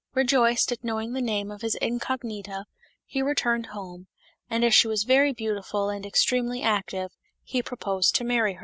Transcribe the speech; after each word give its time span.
Rejoiced 0.15 0.71
at 0.71 0.83
knowing 0.83 1.13
the 1.13 1.21
name 1.21 1.51
of 1.51 1.61
his 1.61 1.75
incognita, 1.75 2.65
he 3.05 3.21
returned 3.21 3.67
home; 3.67 4.07
and 4.49 4.65
as 4.65 4.73
she 4.73 4.87
was 4.87 5.03
very 5.03 5.31
beautiful 5.31 5.89
and 5.89 6.07
extremely 6.07 6.63
active, 6.63 7.11
he 7.43 7.61
proposed 7.61 8.15
to 8.15 8.23
marry 8.23 8.53
The 8.53 8.55
Fellings. 8.55 8.59